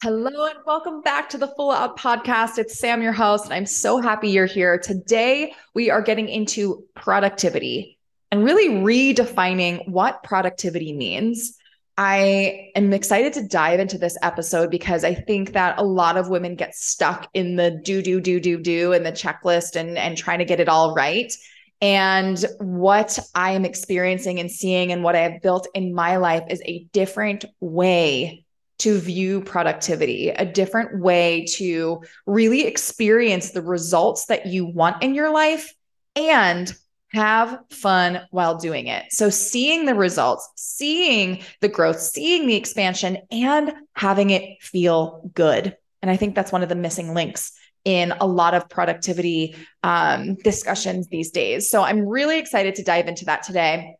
[0.00, 2.56] Hello and welcome back to the Full Out Podcast.
[2.56, 4.78] It's Sam, your host, and I'm so happy you're here.
[4.78, 7.98] Today, we are getting into productivity
[8.30, 11.58] and really redefining what productivity means.
[11.96, 16.28] I am excited to dive into this episode because I think that a lot of
[16.28, 20.16] women get stuck in the do, do, do, do, do, and the checklist and, and
[20.16, 21.32] trying to get it all right.
[21.80, 26.44] And what I am experiencing and seeing and what I have built in my life
[26.50, 28.44] is a different way
[28.78, 35.14] to view productivity, a different way to really experience the results that you want in
[35.14, 35.74] your life
[36.14, 36.72] and
[37.12, 39.06] have fun while doing it.
[39.10, 45.76] So, seeing the results, seeing the growth, seeing the expansion, and having it feel good.
[46.02, 47.52] And I think that's one of the missing links
[47.84, 51.70] in a lot of productivity um, discussions these days.
[51.70, 53.96] So, I'm really excited to dive into that today.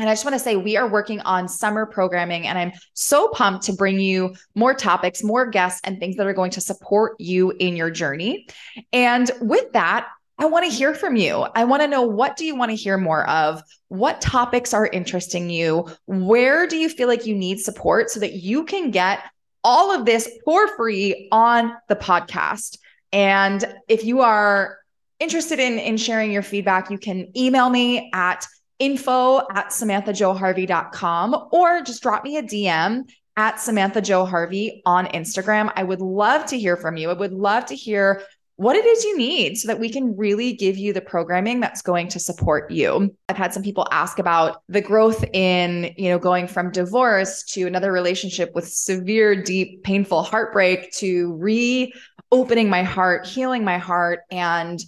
[0.00, 3.28] And I just want to say, we are working on summer programming, and I'm so
[3.28, 7.16] pumped to bring you more topics, more guests, and things that are going to support
[7.18, 8.46] you in your journey.
[8.94, 10.08] And with that,
[10.38, 11.46] I want to hear from you.
[11.54, 13.62] I want to know what do you want to hear more of?
[13.88, 15.86] What topics are interesting you?
[16.06, 19.20] Where do you feel like you need support so that you can get
[19.62, 22.78] all of this for free on the podcast?
[23.12, 24.78] And if you are
[25.18, 28.46] interested in, in sharing your feedback, you can email me at
[28.80, 33.04] info at samanthajoharvey.com or just drop me a DM
[33.36, 35.72] at Samantha Jo Harvey on Instagram.
[35.76, 37.10] I would love to hear from you.
[37.10, 38.22] I would love to hear
[38.56, 41.80] what it is you need so that we can really give you the programming that's
[41.80, 43.14] going to support you.
[43.30, 47.66] I've had some people ask about the growth in, you know, going from divorce to
[47.66, 54.78] another relationship with severe, deep, painful heartbreak to reopening my heart, healing my heart and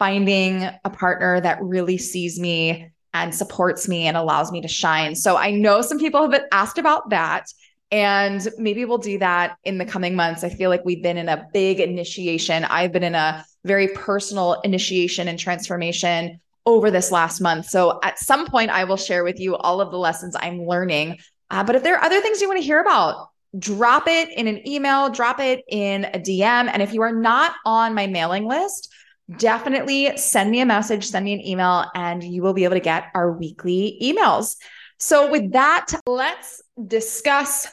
[0.00, 5.14] finding a partner that really sees me and supports me and allows me to shine.
[5.14, 7.46] So I know some people have asked about that.
[7.92, 10.44] And maybe we'll do that in the coming months.
[10.44, 12.64] I feel like we've been in a big initiation.
[12.64, 17.66] I've been in a very personal initiation and transformation over this last month.
[17.66, 21.18] So at some point, I will share with you all of the lessons I'm learning.
[21.50, 23.28] Uh, but if there are other things you want to hear about,
[23.58, 26.70] drop it in an email, drop it in a DM.
[26.72, 28.92] And if you are not on my mailing list,
[29.36, 32.80] definitely send me a message, send me an email, and you will be able to
[32.80, 34.56] get our weekly emails.
[34.98, 37.68] So, with that, let's discuss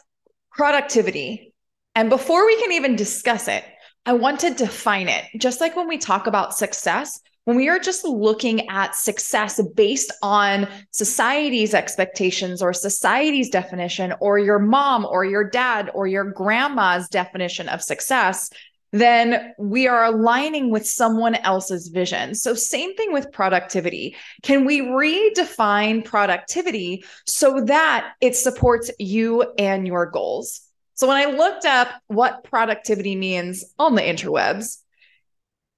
[0.51, 1.53] productivity.
[1.95, 3.63] And before we can even discuss it,
[4.05, 5.25] I want to define it.
[5.37, 10.11] Just like when we talk about success, when we are just looking at success based
[10.21, 17.07] on society's expectations or society's definition, or your mom or your dad or your grandma's
[17.07, 18.49] definition of success,
[18.91, 22.35] then we are aligning with someone else's vision.
[22.35, 24.15] So, same thing with productivity.
[24.43, 30.61] Can we redefine productivity so that it supports you and your goals?
[30.93, 34.77] So, when I looked up what productivity means on the interwebs,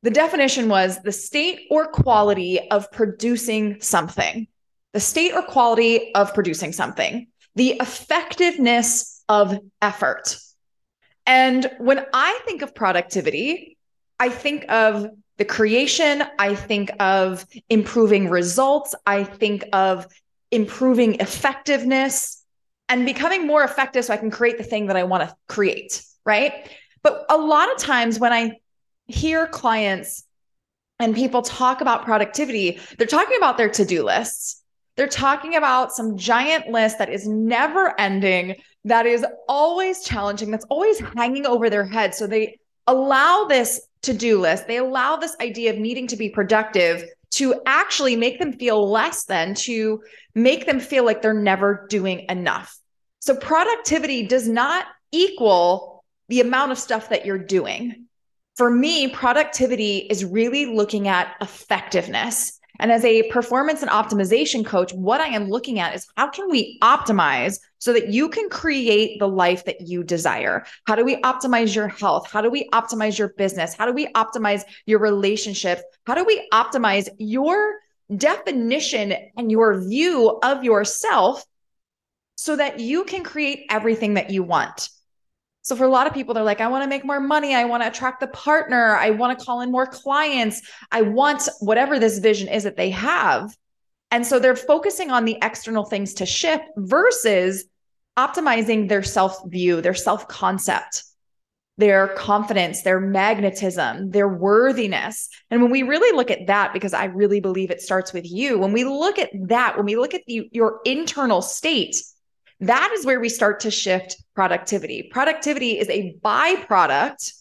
[0.04, 4.48] the definition was the state or quality of producing something,
[4.94, 10.38] the state or quality of producing something, the effectiveness of effort
[11.30, 13.78] and when I think of productivity,
[14.20, 15.06] I think of
[15.38, 20.08] the creation, I think of improving results, I think of
[20.50, 22.44] improving effectiveness
[22.90, 26.02] and becoming more effective so I can create the thing that I want to create,
[26.26, 26.68] right?
[27.04, 28.58] But a lot of times when I
[29.06, 30.24] hear clients
[30.98, 34.59] and people talk about productivity, they're talking about their to do lists.
[35.00, 40.66] They're talking about some giant list that is never ending, that is always challenging, that's
[40.66, 42.14] always hanging over their head.
[42.14, 46.28] So they allow this to do list, they allow this idea of needing to be
[46.28, 47.06] productive
[47.36, 50.04] to actually make them feel less than, to
[50.36, 52.78] make them feel like they're never doing enough.
[53.22, 58.08] So productivity does not equal the amount of stuff that you're doing.
[58.58, 62.59] For me, productivity is really looking at effectiveness.
[62.80, 66.50] And as a performance and optimization coach, what I am looking at is how can
[66.50, 70.66] we optimize so that you can create the life that you desire?
[70.86, 72.32] How do we optimize your health?
[72.32, 73.74] How do we optimize your business?
[73.74, 75.82] How do we optimize your relationships?
[76.06, 77.76] How do we optimize your
[78.16, 81.46] definition and your view of yourself
[82.36, 84.90] so that you can create everything that you want?
[85.70, 87.54] So for a lot of people, they're like, I want to make more money.
[87.54, 88.96] I want to attract the partner.
[88.96, 90.64] I want to call in more clients.
[90.92, 93.56] I want whatever this vision is that they have.
[94.10, 97.66] And so they're focusing on the external things to shift versus
[98.18, 101.04] optimizing their self view, their self concept,
[101.78, 105.30] their confidence, their magnetism, their worthiness.
[105.52, 108.58] And when we really look at that, because I really believe it starts with you,
[108.58, 111.96] when we look at that, when we look at the, your internal state,
[112.62, 115.04] that is where we start to shift productivity.
[115.04, 117.34] Productivity is a byproduct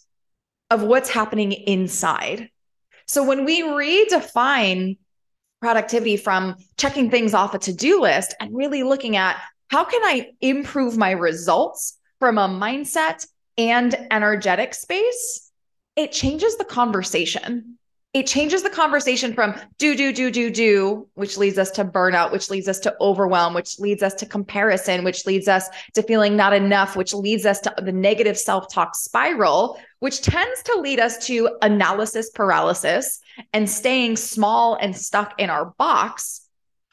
[0.71, 2.51] of what's happening inside.
[3.07, 4.99] So when we redefine
[5.61, 9.37] productivity from checking things off a to do list and really looking at
[9.69, 13.27] how can I improve my results from a mindset
[13.57, 15.51] and energetic space,
[15.97, 17.78] it changes the conversation
[18.15, 22.33] it changes the conversation from do, do, do, do, do, which leads us to burnout,
[22.33, 26.35] which leads us to overwhelm, which leads us to comparison, which leads us to feeling
[26.35, 30.99] not enough, which leads us to the negative self talk spiral, which tends to lead
[30.99, 33.21] us to analysis paralysis
[33.53, 36.49] and staying small and stuck in our box.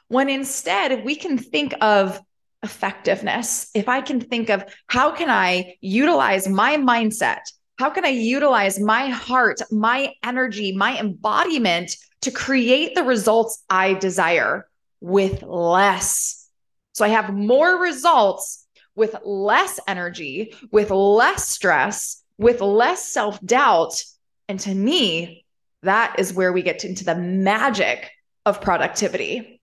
[0.09, 2.19] When instead, if we can think of
[2.61, 7.39] effectiveness, if I can think of how can I utilize my mindset
[7.77, 13.93] how can I utilize my heart, my energy, my embodiment to create the results I
[13.93, 14.67] desire
[15.01, 16.49] with less?
[16.93, 24.01] So I have more results with less energy, with less stress, with less self doubt.
[24.47, 25.45] And to me,
[25.83, 28.09] that is where we get into the magic
[28.45, 29.61] of productivity.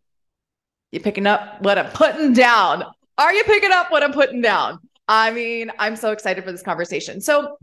[0.91, 2.85] You picking up what I'm putting down?
[3.17, 4.79] Are you picking up what I'm putting down?
[5.09, 7.21] I mean, I'm so excited for this conversation.
[7.21, 7.57] So,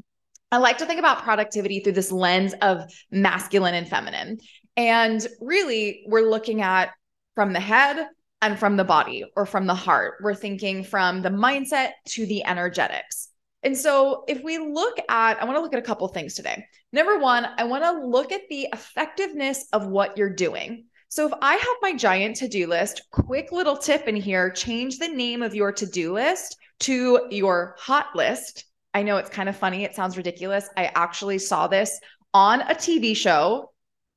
[0.51, 4.39] I like to think about productivity through this lens of masculine and feminine.
[4.75, 6.89] And really, we're looking at
[7.35, 8.07] from the head
[8.41, 10.15] and from the body or from the heart.
[10.21, 13.29] We're thinking from the mindset to the energetics.
[13.61, 16.65] And so, if we look at, I want to look at a couple things today.
[16.93, 20.85] Number one, I want to look at the effectiveness of what you're doing.
[21.09, 24.97] So, if I have my giant to do list, quick little tip in here change
[24.97, 28.63] the name of your to do list to your hot list
[28.93, 29.83] I know it's kind of funny.
[29.83, 30.69] It sounds ridiculous.
[30.75, 31.99] I actually saw this
[32.33, 33.71] on a TV show.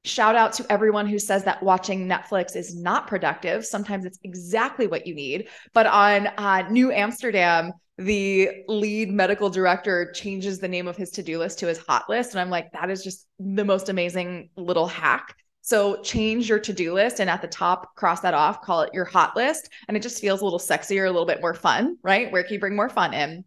[0.05, 3.65] Shout out to everyone who says that watching Netflix is not productive.
[3.65, 5.49] Sometimes it's exactly what you need.
[5.75, 11.23] But on uh, New Amsterdam, the lead medical director changes the name of his to
[11.23, 12.33] do list to his hot list.
[12.33, 15.37] And I'm like, that is just the most amazing little hack.
[15.61, 18.91] So change your to do list and at the top, cross that off, call it
[18.93, 19.69] your hot list.
[19.87, 22.33] And it just feels a little sexier, a little bit more fun, right?
[22.33, 23.45] Where can you bring more fun in?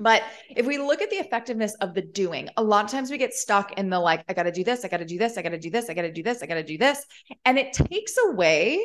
[0.00, 3.18] But if we look at the effectiveness of the doing, a lot of times we
[3.18, 5.38] get stuck in the like, I got to do this, I got to do this,
[5.38, 7.04] I got to do this, I got to do this, I got to do this.
[7.44, 8.84] And it takes away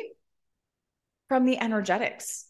[1.28, 2.46] from the energetics.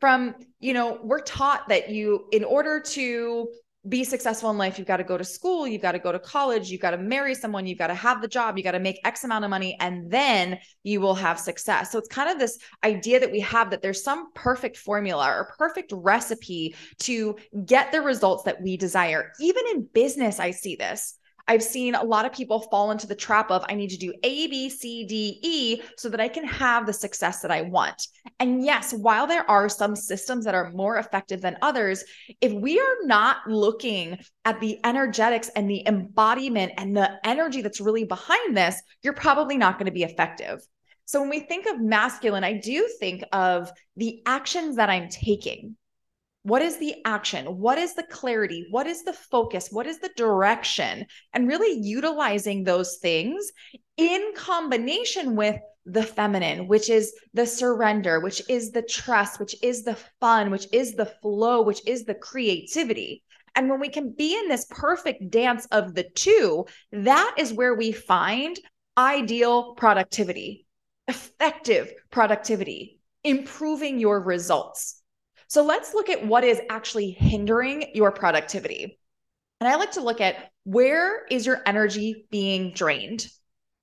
[0.00, 3.48] From, you know, we're taught that you, in order to
[3.88, 6.18] be successful in life, you've got to go to school, you've got to go to
[6.18, 8.80] college, you've got to marry someone, you've got to have the job, you got to
[8.80, 11.92] make X amount of money, and then you will have success.
[11.92, 15.54] So it's kind of this idea that we have that there's some perfect formula or
[15.58, 17.36] perfect recipe to
[17.66, 19.32] get the results that we desire.
[19.40, 21.18] Even in business, I see this.
[21.46, 24.14] I've seen a lot of people fall into the trap of I need to do
[24.22, 28.08] A, B, C, D, E so that I can have the success that I want.
[28.40, 32.04] And yes, while there are some systems that are more effective than others,
[32.40, 37.80] if we are not looking at the energetics and the embodiment and the energy that's
[37.80, 40.60] really behind this, you're probably not going to be effective.
[41.04, 45.76] So when we think of masculine, I do think of the actions that I'm taking.
[46.44, 47.46] What is the action?
[47.58, 48.66] What is the clarity?
[48.70, 49.68] What is the focus?
[49.70, 51.06] What is the direction?
[51.32, 53.50] And really utilizing those things
[53.96, 55.56] in combination with
[55.86, 60.66] the feminine, which is the surrender, which is the trust, which is the fun, which
[60.70, 63.22] is the flow, which is the creativity.
[63.54, 67.74] And when we can be in this perfect dance of the two, that is where
[67.74, 68.60] we find
[68.98, 70.66] ideal productivity,
[71.08, 75.00] effective productivity, improving your results.
[75.54, 78.98] So let's look at what is actually hindering your productivity.
[79.60, 83.28] And I like to look at where is your energy being drained?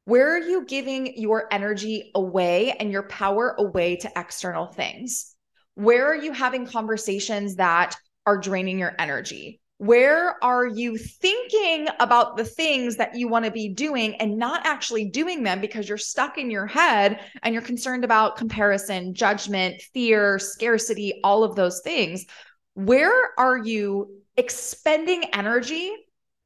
[0.03, 5.33] Where are you giving your energy away and your power away to external things?
[5.75, 9.60] Where are you having conversations that are draining your energy?
[9.81, 14.63] Where are you thinking about the things that you want to be doing and not
[14.63, 19.81] actually doing them because you're stuck in your head and you're concerned about comparison, judgment,
[19.91, 22.27] fear, scarcity, all of those things?
[22.75, 25.91] Where are you expending energy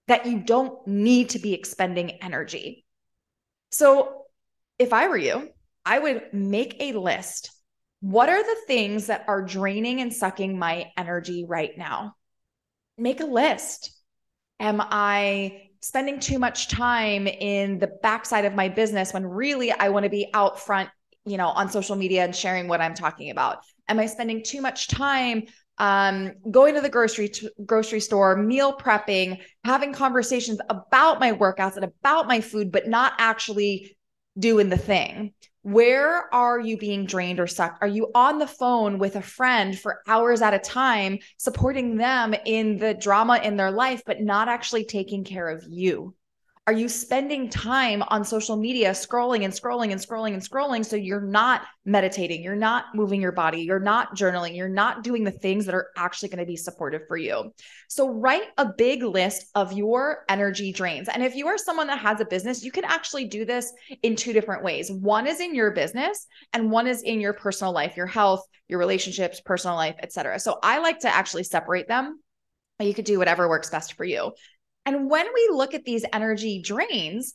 [0.07, 2.85] that you don't need to be expending energy?
[3.69, 4.27] So,
[4.79, 5.49] if I were you,
[5.85, 7.51] I would make a list.
[7.99, 12.15] What are the things that are draining and sucking my energy right now?
[12.97, 13.91] Make a list.
[14.59, 19.89] Am I spending too much time in the backside of my business when really I
[19.89, 20.89] want to be out front,
[21.25, 23.59] you know, on social media and sharing what I'm talking about?
[23.87, 25.43] Am I spending too much time
[25.77, 31.75] um, going to the grocery t- grocery store, meal prepping, having conversations about my workouts
[31.75, 33.97] and about my food, but not actually
[34.39, 35.33] doing the thing?
[35.65, 37.81] Where are you being drained or sucked?
[37.81, 42.35] Are you on the phone with a friend for hours at a time, supporting them
[42.45, 46.13] in the drama in their life, but not actually taking care of you?
[46.67, 50.95] Are you spending time on social media scrolling and scrolling and scrolling and scrolling so
[50.95, 55.29] you're not meditating, you're not moving your body, you're not journaling, you're not doing the
[55.29, 57.53] things that are actually going to be supportive for you?
[57.87, 61.07] So write a big list of your energy drains.
[61.07, 64.15] And if you are someone that has a business, you can actually do this in
[64.15, 64.91] two different ways.
[64.91, 68.79] One is in your business and one is in your personal life, your health, your
[68.79, 70.39] relationships, personal life, etc.
[70.39, 72.21] So I like to actually separate them.
[72.79, 74.31] You could do whatever works best for you.
[74.85, 77.33] And when we look at these energy drains,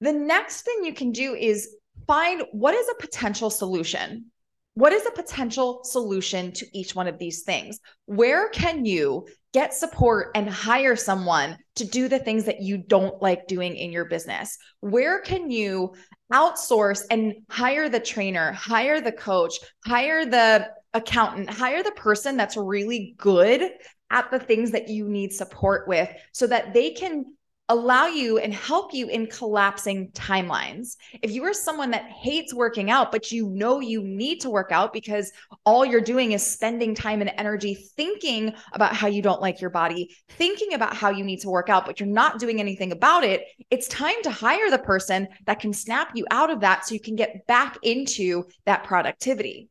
[0.00, 1.74] the next thing you can do is
[2.06, 4.26] find what is a potential solution.
[4.74, 7.78] What is a potential solution to each one of these things?
[8.06, 13.20] Where can you get support and hire someone to do the things that you don't
[13.20, 14.56] like doing in your business?
[14.80, 15.94] Where can you
[16.32, 22.56] outsource and hire the trainer, hire the coach, hire the accountant, hire the person that's
[22.56, 23.70] really good
[24.12, 27.24] at the things that you need support with so that they can
[27.68, 30.96] allow you and help you in collapsing timelines.
[31.22, 34.72] If you are someone that hates working out, but you know you need to work
[34.72, 35.32] out because
[35.64, 39.70] all you're doing is spending time and energy thinking about how you don't like your
[39.70, 43.24] body, thinking about how you need to work out, but you're not doing anything about
[43.24, 46.92] it, it's time to hire the person that can snap you out of that so
[46.92, 49.70] you can get back into that productivity.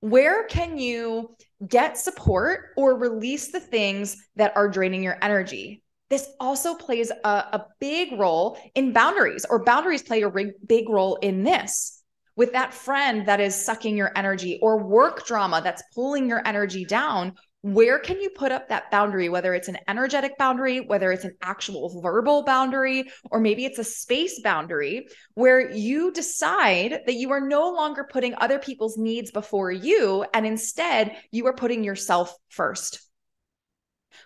[0.00, 1.36] Where can you
[1.66, 5.82] get support or release the things that are draining your energy.
[6.10, 10.30] This also plays a, a big role in boundaries, or boundaries play a
[10.66, 12.02] big role in this
[12.36, 16.84] with that friend that is sucking your energy or work drama that's pulling your energy
[16.84, 21.24] down where can you put up that boundary whether it's an energetic boundary whether it's
[21.24, 27.32] an actual verbal boundary or maybe it's a space boundary where you decide that you
[27.32, 32.32] are no longer putting other people's needs before you and instead you are putting yourself
[32.48, 33.00] first?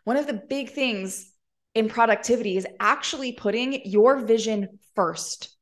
[0.04, 1.32] One of the big things
[1.74, 5.56] in productivity is actually putting your vision first.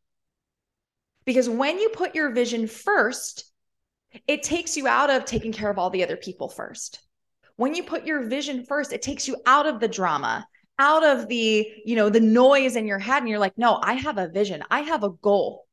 [1.25, 3.45] Because when you put your vision first
[4.27, 7.01] it takes you out of taking care of all the other people first
[7.61, 10.47] when you put your vision first, it takes you out of the drama,
[10.79, 13.93] out of the, you know, the noise in your head and you're like, "No, I
[13.93, 14.65] have a vision.
[14.71, 15.67] I have a goal."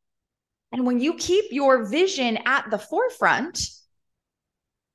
[0.73, 3.61] And when you keep your vision at the forefront,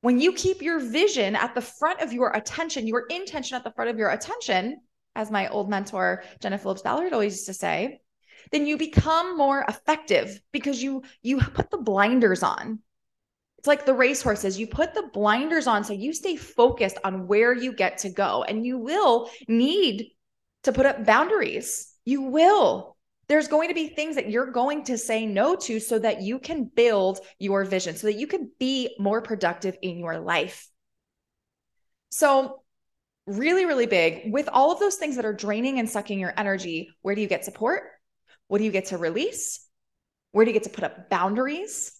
[0.02, 3.72] when you keep your vision at the front of your attention, your intention at the
[3.72, 4.82] front of your attention,
[5.16, 8.02] as my old mentor Jenna Phillips Ballard always used to say,
[8.50, 12.80] then you become more effective because you you put the blinders on
[13.62, 14.58] it's like the racehorses.
[14.58, 18.42] You put the blinders on so you stay focused on where you get to go.
[18.42, 20.10] And you will need
[20.64, 21.94] to put up boundaries.
[22.04, 22.96] You will.
[23.28, 26.40] There's going to be things that you're going to say no to so that you
[26.40, 30.68] can build your vision, so that you can be more productive in your life.
[32.10, 32.64] So,
[33.26, 36.90] really, really big with all of those things that are draining and sucking your energy.
[37.02, 37.84] Where do you get support?
[38.48, 39.64] What do you get to release?
[40.32, 41.92] Where do you get to put up boundaries?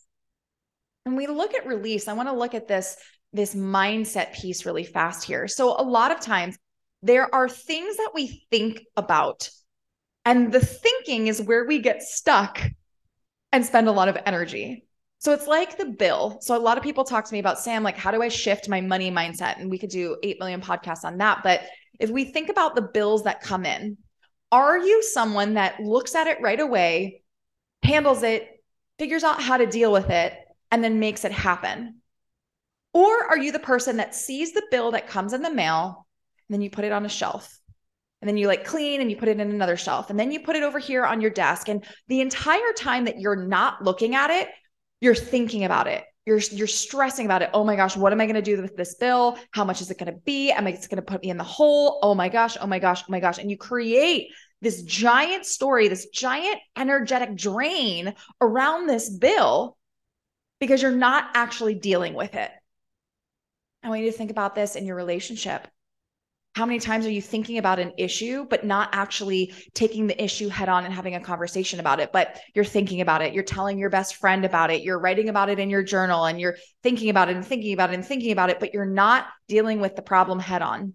[1.05, 2.97] And we look at release, I want to look at this
[3.35, 5.49] this mindset piece really fast here.
[5.49, 6.59] So a lot of times
[7.03, 9.49] there are things that we think about
[10.25, 12.63] and the thinking is where we get stuck
[13.51, 14.85] and spend a lot of energy.
[15.19, 16.39] So it's like the bill.
[16.43, 18.69] So a lot of people talk to me about Sam like how do I shift
[18.69, 21.63] my money mindset and we could do 8 million podcasts on that, but
[21.99, 23.97] if we think about the bills that come in,
[24.51, 27.23] are you someone that looks at it right away,
[27.83, 28.63] handles it,
[28.99, 30.35] figures out how to deal with it
[30.73, 32.01] and then makes it happen?
[32.93, 36.07] Or are you the person that sees the bill that comes in the mail
[36.49, 37.61] and then you put it on a shelf?
[38.21, 40.09] And then you like clean and you put it in another shelf.
[40.09, 41.69] And then you put it over here on your desk.
[41.69, 44.49] And the entire time that you're not looking at it,
[45.01, 46.05] you're thinking about it.
[46.25, 47.51] You're you're stressing about it.
[47.53, 49.37] Oh my gosh, what am I going to do with this bill?
[49.51, 50.53] How much is it going to be?
[50.53, 51.99] Am I going to put me in the hole?
[52.01, 53.39] Oh my gosh, oh my gosh, oh my gosh.
[53.39, 54.29] And you create
[54.61, 59.77] this giant story, this giant energetic drain around this bill
[60.63, 62.49] because you're not actually dealing with it.
[63.83, 65.67] I want you to think about this in your relationship.
[66.55, 70.49] How many times are you thinking about an issue, but not actually taking the issue
[70.49, 72.13] head on and having a conversation about it?
[72.13, 73.35] But you're thinking about it.
[73.35, 74.83] You're telling your best friend about it.
[74.83, 77.91] You're writing about it in your journal and you're thinking about it and thinking about
[77.91, 80.95] it and thinking about it, but you're not dealing with the problem head on.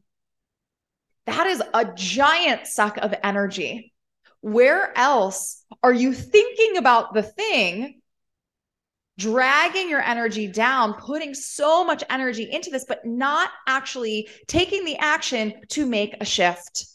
[1.25, 3.91] That is a giant suck of energy.
[4.39, 7.97] Where else are you thinking about the thing
[9.17, 14.97] dragging your energy down, putting so much energy into this, but not actually taking the
[14.97, 16.86] action to make a shift.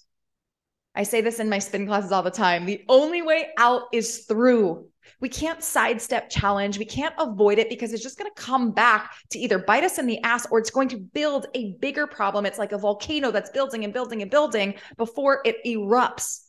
[0.95, 2.67] I say this in my spin classes all the time.
[2.67, 4.89] The only way out is through.
[5.21, 6.79] We can't sidestep challenge.
[6.79, 9.99] We can't avoid it because it's just going to come back to either bite us
[9.99, 12.45] in the ass or it's going to build a bigger problem.
[12.45, 16.41] It's like a volcano that's building and building and building before it erupts.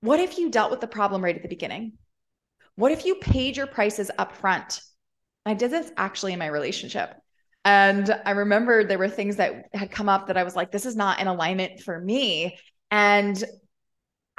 [0.00, 1.92] What if you dealt with the problem right at the beginning?
[2.80, 4.80] What if you paid your prices up front?
[5.44, 7.14] I did this actually in my relationship.
[7.62, 10.86] And I remember there were things that had come up that I was like, this
[10.86, 12.58] is not in alignment for me.
[12.90, 13.44] And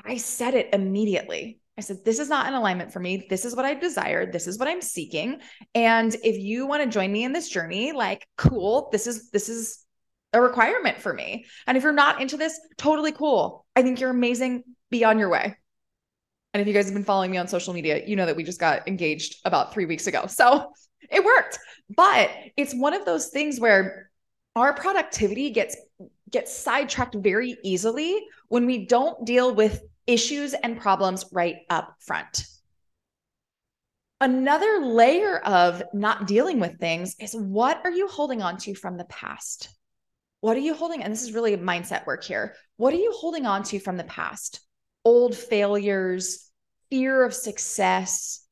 [0.03, 1.59] I said it immediately.
[1.77, 3.27] I said, This is not in alignment for me.
[3.29, 4.33] This is what I desired.
[4.33, 5.39] This is what I'm seeking.
[5.75, 9.49] And if you want to join me in this journey, like, cool, this is, this
[9.49, 9.85] is
[10.33, 11.45] a requirement for me.
[11.67, 13.67] And if you're not into this, totally cool.
[13.75, 14.63] I think you're amazing.
[14.89, 15.57] Be on your way.
[16.53, 18.43] And if you guys have been following me on social media, you know that we
[18.43, 20.27] just got engaged about three weeks ago.
[20.27, 20.71] So
[21.09, 21.59] it worked.
[21.95, 24.09] But it's one of those things where
[24.55, 25.77] our productivity gets
[26.29, 32.45] gets sidetracked very easily when we don't deal with issues and problems right up front.
[34.21, 38.97] Another layer of not dealing with things is what are you holding on to from
[38.97, 39.69] the past?
[40.41, 41.03] What are you holding?
[41.03, 42.55] And this is really mindset work here.
[42.77, 44.61] What are you holding on to from the past?
[45.03, 46.51] Old failures,
[46.89, 48.45] fear of success,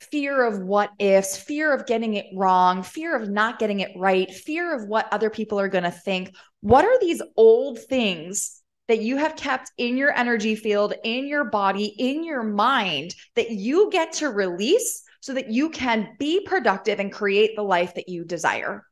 [0.00, 4.30] fear of what ifs, fear of getting it wrong, fear of not getting it right,
[4.30, 6.34] fear of what other people are going to think.
[6.60, 11.44] What are these old things that you have kept in your energy field, in your
[11.44, 17.00] body, in your mind that you get to release so that you can be productive
[17.00, 18.84] and create the life that you desire?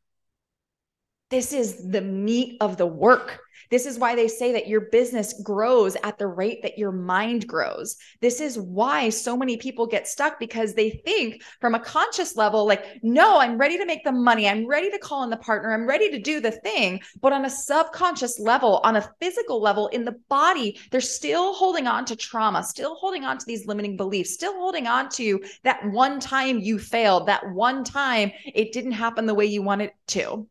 [1.35, 3.41] This is the meat of the work.
[3.69, 7.49] This is why they say that your business grows at the rate that your mind
[7.49, 7.97] grows.
[8.21, 12.67] This is why so many people get stuck because they think from a conscious level,
[12.67, 14.49] like, no, I'm ready to make the money.
[14.49, 15.75] I'm ready to call in the partner.
[15.75, 17.01] I'm ready to do the thing.
[17.21, 21.89] But on a subconscious level, on a physical level, in the body, they're still holding
[21.89, 25.85] on to trauma, still holding on to these limiting beliefs, still holding on to that
[25.91, 29.95] one time you failed, that one time it didn't happen the way you wanted it
[30.07, 30.47] to.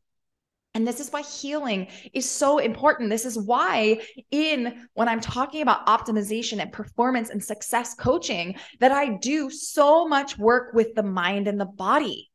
[0.75, 3.09] And this is why healing is so important.
[3.09, 4.01] This is why
[4.31, 10.07] in when I'm talking about optimization and performance and success coaching that I do so
[10.07, 12.31] much work with the mind and the body.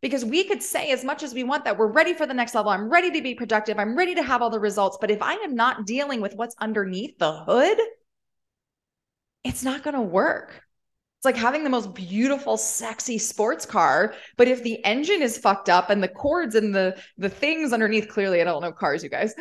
[0.00, 2.54] Because we could say as much as we want that we're ready for the next
[2.54, 2.72] level.
[2.72, 3.78] I'm ready to be productive.
[3.78, 6.56] I'm ready to have all the results, but if I am not dealing with what's
[6.60, 7.78] underneath the hood,
[9.44, 10.63] it's not going to work.
[11.24, 15.70] It's like having the most beautiful, sexy sports car, but if the engine is fucked
[15.70, 19.08] up and the cords and the the things underneath, clearly I don't know cars, you
[19.08, 19.32] guys,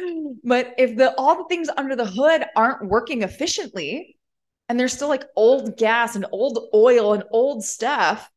[0.45, 4.15] but if the all the things under the hood aren't working efficiently,
[4.69, 8.31] and there's still like old gas and old oil and old stuff,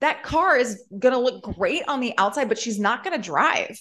[0.00, 3.80] that car is gonna look great on the outside, but she's not gonna drive.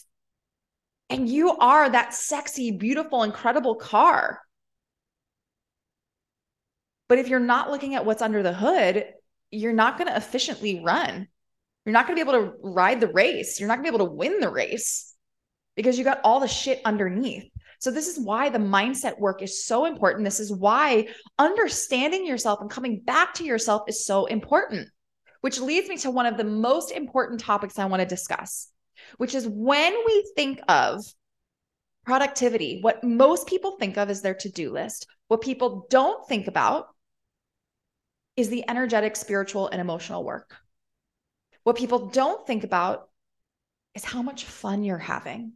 [1.09, 4.43] And you are that sexy, beautiful, incredible car.
[7.07, 9.05] But if you're not looking at what's under the hood,
[9.51, 11.27] you're not going to efficiently run.
[11.85, 13.59] You're not going to be able to ride the race.
[13.59, 15.13] You're not going to be able to win the race
[15.75, 17.49] because you got all the shit underneath.
[17.79, 20.25] So, this is why the mindset work is so important.
[20.25, 24.89] This is why understanding yourself and coming back to yourself is so important,
[25.41, 28.69] which leads me to one of the most important topics I want to discuss,
[29.17, 31.05] which is when we think of
[32.05, 35.05] productivity, what most people think of is their to do list.
[35.27, 36.87] What people don't think about
[38.37, 40.55] is the energetic, spiritual, and emotional work.
[41.63, 43.09] What people don't think about
[43.95, 45.53] is how much fun you're having.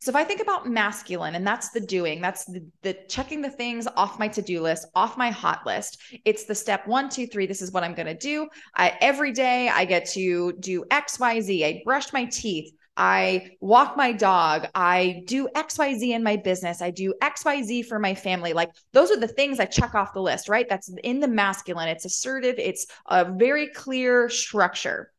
[0.00, 3.50] So if I think about masculine and that's the doing, that's the, the checking the
[3.50, 6.00] things off my to-do list, off my hot list.
[6.24, 7.46] It's the step one, two, three.
[7.46, 8.48] This is what I'm going to do.
[8.76, 11.64] I, every day I get to do X, Y, Z.
[11.64, 12.72] I brushed my teeth.
[13.02, 14.68] I walk my dog.
[14.74, 16.82] I do XYZ in my business.
[16.82, 18.52] I do XYZ for my family.
[18.52, 20.68] Like those are the things I check off the list, right?
[20.68, 21.88] That's in the masculine.
[21.88, 25.10] It's assertive, it's a very clear structure.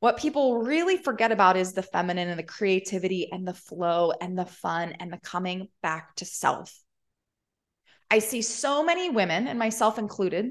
[0.00, 4.36] What people really forget about is the feminine and the creativity and the flow and
[4.36, 6.76] the fun and the coming back to self.
[8.10, 10.50] I see so many women, and myself included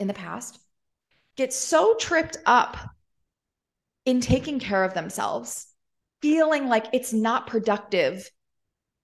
[0.00, 0.58] in the past,
[1.36, 2.95] get so tripped up
[4.06, 5.66] in taking care of themselves,
[6.22, 8.30] feeling like it's not productive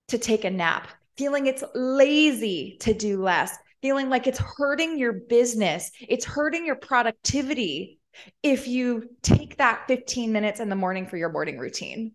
[0.09, 0.89] to take a nap,
[1.19, 6.77] feeling it's lazy to do less, feeling like it's hurting your business, it's hurting your
[6.77, 7.99] productivity
[8.43, 12.13] if you take that 15 minutes in the morning for your morning routine.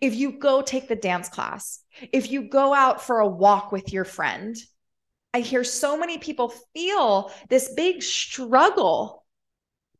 [0.00, 1.82] If you go take the dance class,
[2.12, 4.56] if you go out for a walk with your friend,
[5.34, 9.21] I hear so many people feel this big struggle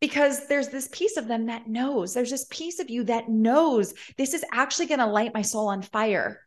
[0.02, 3.94] because there's this piece of them that knows, there's this piece of you that knows
[4.18, 6.40] this is actually going to light my soul on fire.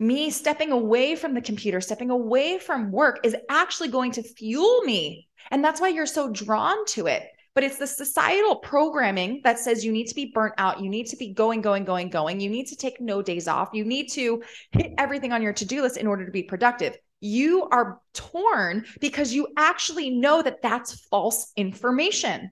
[0.00, 4.80] me stepping away from the computer, stepping away from work is actually going to fuel
[4.82, 5.28] me.
[5.50, 7.24] And that's why you're so drawn to it.
[7.54, 10.80] But it's the societal programming that says you need to be burnt out.
[10.80, 12.40] You need to be going, going, going, going.
[12.40, 13.70] You need to take no days off.
[13.74, 14.42] You need to
[14.72, 16.96] hit everything on your to do list in order to be productive.
[17.20, 22.50] You are torn because you actually know that that's false information.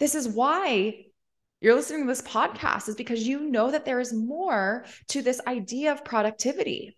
[0.00, 1.04] This is why
[1.60, 5.40] you're listening to this podcast is because you know that there is more to this
[5.46, 6.96] idea of productivity.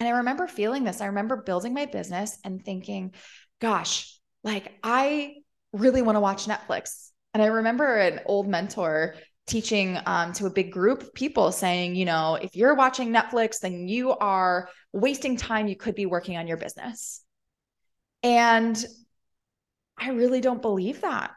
[0.00, 1.00] And I remember feeling this.
[1.00, 3.14] I remember building my business and thinking,
[3.60, 5.36] gosh, like I
[5.72, 7.10] really want to watch Netflix.
[7.32, 9.14] And I remember an old mentor
[9.46, 13.60] teaching um, to a big group of people saying, you know, if you're watching Netflix,
[13.60, 15.66] then you are wasting time.
[15.66, 17.22] You could be working on your business.
[18.22, 18.82] And
[19.98, 21.32] I really don't believe that.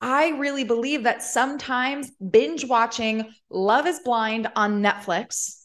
[0.00, 5.64] I really believe that sometimes binge watching Love is Blind on Netflix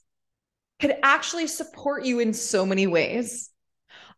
[0.80, 3.50] could actually support you in so many ways.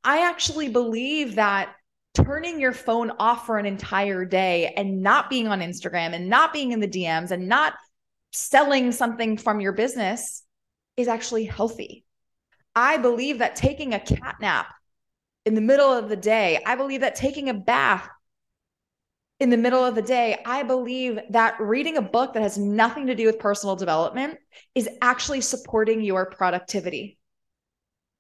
[0.03, 1.73] I actually believe that
[2.13, 6.53] turning your phone off for an entire day and not being on Instagram and not
[6.53, 7.73] being in the DMs and not
[8.31, 10.43] selling something from your business
[10.97, 12.05] is actually healthy.
[12.75, 14.73] I believe that taking a cat nap
[15.45, 18.07] in the middle of the day, I believe that taking a bath
[19.39, 23.07] in the middle of the day, I believe that reading a book that has nothing
[23.07, 24.37] to do with personal development
[24.73, 27.17] is actually supporting your productivity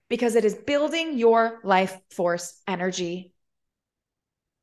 [0.09, 3.32] because it is building your life force energy.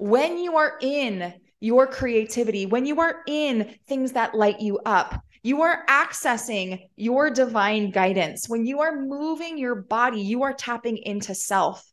[0.00, 5.22] When you are in your creativity, when you are in things that light you up,
[5.42, 8.48] you are accessing your divine guidance.
[8.48, 11.84] When you are moving your body, you are tapping into self.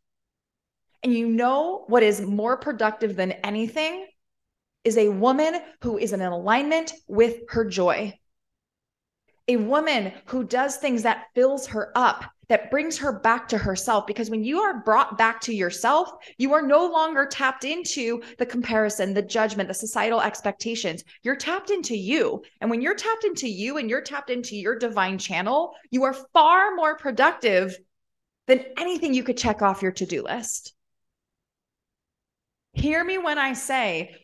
[1.03, 4.07] And you know what is more productive than anything
[4.85, 8.17] is a woman who is in alignment with her joy.
[9.49, 14.07] A woman who does things that fills her up, that brings her back to herself.
[14.07, 18.45] Because when you are brought back to yourself, you are no longer tapped into the
[18.45, 21.03] comparison, the judgment, the societal expectations.
[21.23, 22.43] You're tapped into you.
[22.61, 26.15] And when you're tapped into you and you're tapped into your divine channel, you are
[26.33, 27.77] far more productive
[28.47, 30.73] than anything you could check off your to do list.
[32.73, 34.15] Hear me when I say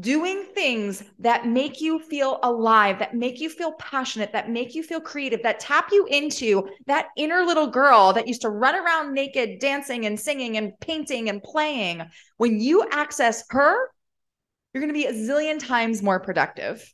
[0.00, 4.82] doing things that make you feel alive, that make you feel passionate, that make you
[4.82, 9.14] feel creative, that tap you into that inner little girl that used to run around
[9.14, 12.02] naked, dancing and singing and painting and playing.
[12.38, 13.76] When you access her,
[14.72, 16.92] you're going to be a zillion times more productive.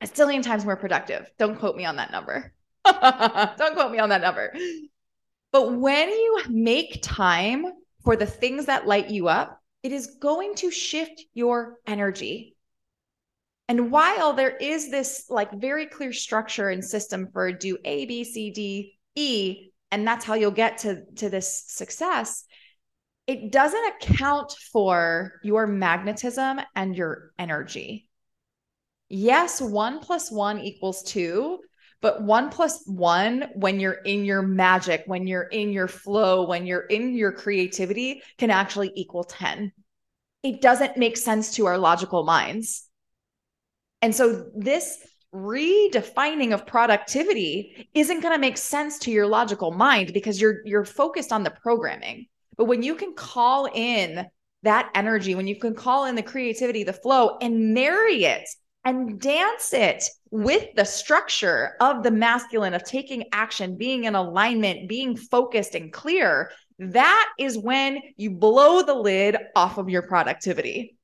[0.00, 1.30] A zillion times more productive.
[1.38, 2.52] Don't quote me on that number.
[2.84, 4.52] Don't quote me on that number.
[5.52, 7.66] But when you make time
[8.02, 12.56] for the things that light you up, it is going to shift your energy.
[13.68, 18.24] And while there is this like very clear structure and system for do A, B,
[18.24, 22.44] C, D, E, and that's how you'll get to, to this success,
[23.26, 28.08] it doesn't account for your magnetism and your energy.
[29.08, 31.60] Yes, one plus one equals two,
[32.00, 36.66] but one plus one, when you're in your magic, when you're in your flow, when
[36.66, 39.72] you're in your creativity, can actually equal 10.
[40.42, 42.88] It doesn't make sense to our logical minds.
[44.00, 44.98] And so this
[45.34, 50.84] redefining of productivity isn't going to make sense to your logical mind because you're you're
[50.84, 52.26] focused on the programming.
[52.56, 54.26] But when you can call in
[54.62, 58.48] that energy, when you can call in the creativity, the flow and marry it
[58.84, 64.88] and dance it with the structure of the masculine of taking action, being in alignment,
[64.88, 70.96] being focused and clear, that is when you blow the lid off of your productivity.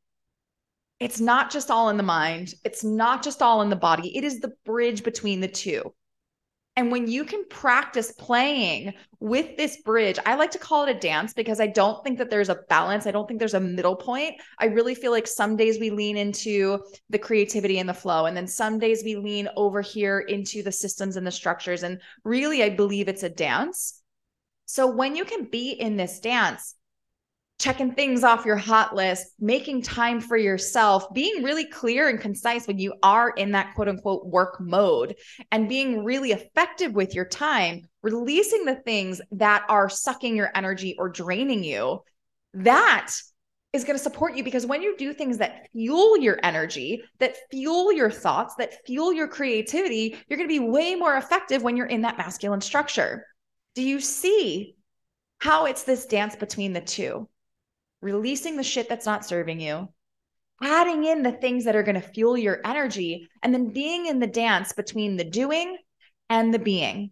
[1.01, 4.25] It's not just all in the mind, it's not just all in the body, it
[4.25, 5.93] is the bridge between the two.
[6.79, 11.01] And when you can practice playing with this bridge, I like to call it a
[11.01, 13.07] dance because I don't think that there's a balance.
[13.07, 14.35] I don't think there's a middle point.
[14.59, 18.37] I really feel like some days we lean into the creativity and the flow, and
[18.37, 21.83] then some days we lean over here into the systems and the structures.
[21.83, 24.03] And really, I believe it's a dance.
[24.67, 26.75] So when you can be in this dance,
[27.59, 32.67] checking things off your hot list, making time for yourself, being really clear and concise
[32.67, 35.17] when you are in that quote unquote work mode,
[35.51, 40.95] and being really effective with your time, releasing the things that are sucking your energy
[40.99, 42.01] or draining you,
[42.53, 43.13] that
[43.73, 47.37] is going to support you because when you do things that fuel your energy, that
[47.51, 51.77] fuel your thoughts, that fuel your creativity, you're going to be way more effective when
[51.77, 53.27] you're in that masculine structure.
[53.75, 54.77] Do you see
[55.39, 57.29] how it's this dance between the two?
[58.07, 59.89] Releasing the shit that's not serving you,
[60.63, 64.21] adding in the things that are going to fuel your energy, and then being in
[64.21, 65.77] the dance between the doing
[66.31, 67.11] and the being.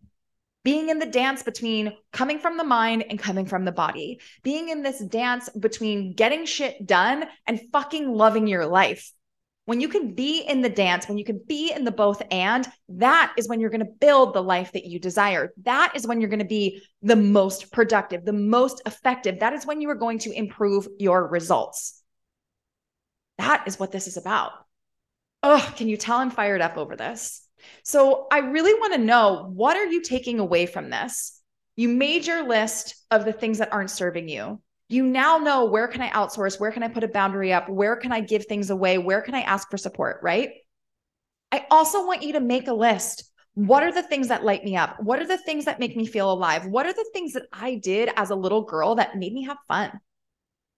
[0.62, 4.20] Being in the dance between coming from the mind and coming from the body.
[4.44, 9.12] Being in this dance between getting shit done and fucking loving your life.
[9.66, 12.68] When you can be in the dance, when you can be in the both and,
[12.90, 15.52] that is when you're going to build the life that you desire.
[15.62, 19.40] That is when you're going to be the most productive, the most effective.
[19.40, 22.02] That is when you are going to improve your results.
[23.38, 24.52] That is what this is about.
[25.42, 27.46] Oh, can you tell I'm fired up over this?
[27.82, 31.40] So I really want to know what are you taking away from this?
[31.76, 34.60] You made your list of the things that aren't serving you
[34.94, 36.58] you now know where can I outsource?
[36.58, 37.68] Where can I put a boundary up?
[37.68, 38.98] Where can I give things away?
[38.98, 40.20] Where can I ask for support?
[40.22, 40.50] Right.
[41.52, 43.30] I also want you to make a list.
[43.54, 44.96] What are the things that light me up?
[45.00, 46.66] What are the things that make me feel alive?
[46.66, 49.58] What are the things that I did as a little girl that made me have
[49.68, 49.92] fun?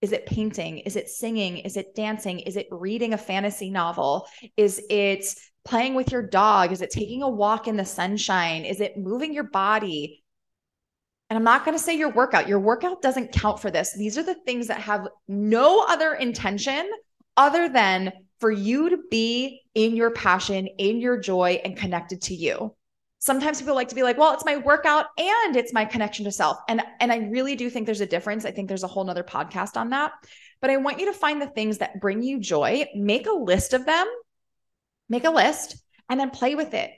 [0.01, 0.79] Is it painting?
[0.79, 1.57] Is it singing?
[1.57, 2.39] Is it dancing?
[2.41, 4.27] Is it reading a fantasy novel?
[4.55, 5.25] Is it
[5.65, 6.71] playing with your dog?
[6.71, 8.63] Is it taking a walk in the sunshine?
[8.63, 10.23] Is it moving your body?
[11.29, 12.47] And I'm not going to say your workout.
[12.47, 13.93] Your workout doesn't count for this.
[13.93, 16.89] These are the things that have no other intention
[17.35, 22.35] other than for you to be in your passion, in your joy, and connected to
[22.35, 22.73] you.
[23.19, 26.31] Sometimes people like to be like, well, it's my workout and it's my connection to
[26.31, 26.57] self.
[26.69, 28.45] And, and I really do think there's a difference.
[28.45, 30.11] I think there's a whole nother podcast on that.
[30.61, 33.73] But I want you to find the things that bring you joy, make a list
[33.73, 34.07] of them,
[35.09, 35.77] make a list,
[36.09, 36.91] and then play with it.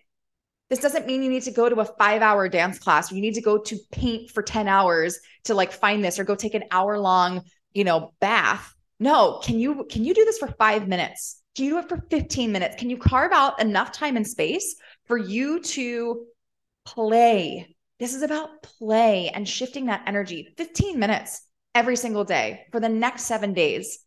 [0.69, 3.33] This doesn't mean you need to go to a five hour dance class you need
[3.35, 6.65] to go to paint for 10 hours to like find this or go take an
[6.71, 7.41] hour long,
[7.73, 8.73] you know, bath.
[8.99, 11.41] No, can you can you do this for 5 minutes?
[11.55, 12.75] Can you do it for 15 minutes?
[12.77, 16.25] Can you carve out enough time and space for you to
[16.85, 17.75] play?
[17.99, 20.53] This is about play and shifting that energy.
[20.57, 21.41] 15 minutes
[21.75, 23.99] every single day for the next 7 days.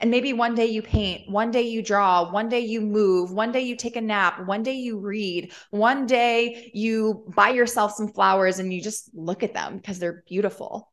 [0.00, 3.50] And maybe one day you paint, one day you draw, one day you move, one
[3.50, 8.12] day you take a nap, one day you read, one day you buy yourself some
[8.12, 10.92] flowers and you just look at them because they're beautiful.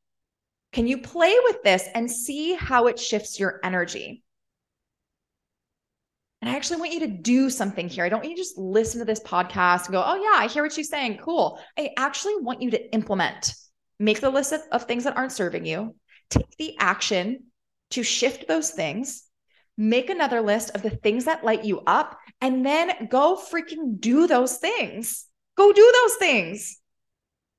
[0.73, 4.23] Can you play with this and see how it shifts your energy?
[6.41, 8.05] And I actually want you to do something here.
[8.05, 10.47] I don't want you to just listen to this podcast and go, oh, yeah, I
[10.47, 11.17] hear what she's saying.
[11.17, 11.59] Cool.
[11.77, 13.53] I actually want you to implement,
[13.99, 15.95] make the list of, of things that aren't serving you,
[16.29, 17.45] take the action
[17.91, 19.23] to shift those things,
[19.77, 24.27] make another list of the things that light you up, and then go freaking do
[24.27, 25.25] those things.
[25.57, 26.79] Go do those things.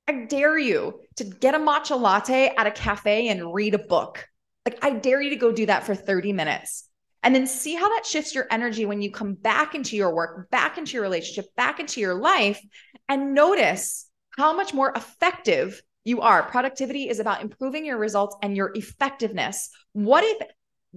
[0.08, 4.26] I dare you to get a matcha latte at a cafe and read a book.
[4.64, 6.88] Like, I dare you to go do that for 30 minutes
[7.22, 10.48] and then see how that shifts your energy when you come back into your work,
[10.50, 12.60] back into your relationship, back into your life,
[13.08, 16.44] and notice how much more effective you are.
[16.44, 19.70] Productivity is about improving your results and your effectiveness.
[19.92, 20.48] What if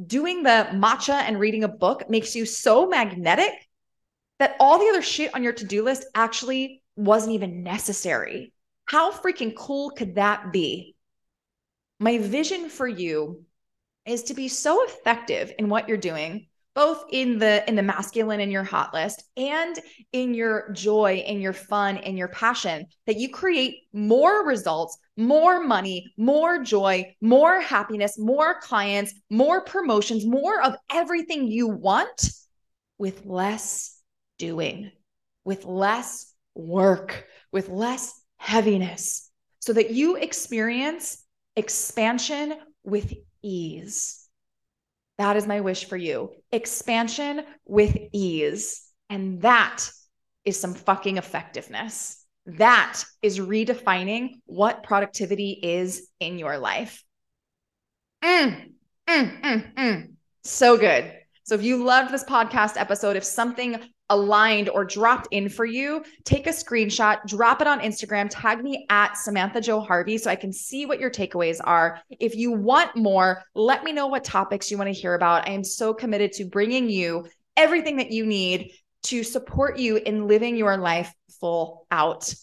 [0.06, 3.52] doing the matcha and reading a book makes you so magnetic
[4.38, 8.54] that all the other shit on your to do list actually wasn't even necessary?
[8.86, 10.96] How freaking cool could that be?
[12.00, 13.46] My vision for you
[14.06, 16.49] is to be so effective in what you're doing
[16.80, 19.78] both in the in the masculine in your hot list and
[20.14, 25.62] in your joy in your fun in your passion that you create more results more
[25.62, 32.32] money more joy more happiness more clients more promotions more of everything you want
[32.98, 34.00] with less
[34.38, 34.90] doing
[35.44, 41.26] with less work with less heaviness so that you experience
[41.58, 42.54] expansion
[42.86, 44.19] with ease
[45.20, 46.32] that is my wish for you.
[46.52, 48.82] Expansion with ease.
[49.10, 49.86] And that
[50.46, 52.26] is some fucking effectiveness.
[52.46, 57.04] That is redefining what productivity is in your life.
[58.24, 58.72] Mm,
[59.08, 60.08] mm, mm, mm.
[60.46, 61.14] So good.
[61.44, 63.78] So if you loved this podcast episode, if something
[64.10, 68.86] aligned or dropped in for you, take a screenshot, drop it on Instagram, tag me
[68.90, 72.00] at Samantha Jo Harvey so I can see what your takeaways are.
[72.20, 75.48] If you want more, let me know what topics you want to hear about.
[75.48, 78.72] I am so committed to bringing you everything that you need
[79.04, 82.34] to support you in living your life full out.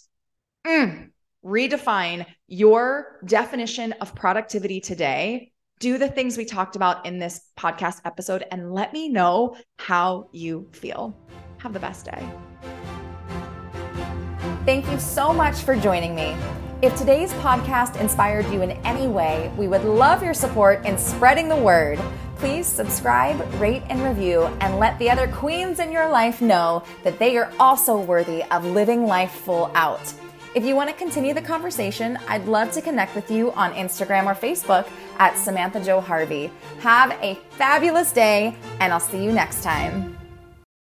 [0.66, 1.10] Mm.
[1.44, 8.00] Redefine your definition of productivity today do the things we talked about in this podcast
[8.04, 11.16] episode and let me know how you feel.
[11.58, 12.28] Have the best day.
[14.64, 16.36] Thank you so much for joining me.
[16.82, 21.48] If today's podcast inspired you in any way, we would love your support in spreading
[21.48, 21.98] the word.
[22.36, 27.18] Please subscribe, rate, and review, and let the other queens in your life know that
[27.18, 30.12] they are also worthy of living life full out.
[30.54, 34.26] If you want to continue the conversation, I'd love to connect with you on Instagram
[34.26, 34.88] or Facebook
[35.18, 36.50] at Samantha Jo Harvey.
[36.80, 40.15] Have a fabulous day, and I'll see you next time.